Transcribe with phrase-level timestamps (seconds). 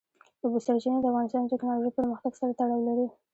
[0.39, 3.07] د اوبو سرچینې د افغانستان د تکنالوژۍ پرمختګ سره تړاو لري.